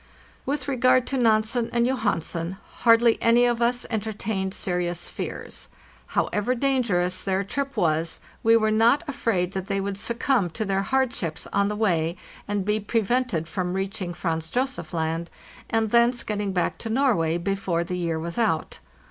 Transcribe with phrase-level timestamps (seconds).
[0.47, 5.67] With regard to Nansen and Johansen, hardly any of us enter tained serious fears;
[6.17, 10.81] however dangerous their trip was, we were not afraid that they would succumb to their
[10.81, 12.17] hardships on the way,
[12.47, 15.29] and be prevented from reaching Franz Josef Land,
[15.69, 18.79] and thence getting back to Norway before the year was out.